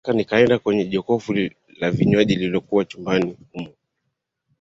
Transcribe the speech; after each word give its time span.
Haraka 0.07 0.21
akaenda 0.33 0.59
kwenye 0.59 0.85
jokofu 0.85 1.33
la 1.79 1.91
vinywaji 1.91 2.35
lililokua 2.35 2.85
chumbani 2.85 3.37
humo 3.53 3.69